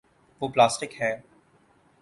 [0.41, 1.11] وہ پلاسٹک ہے۔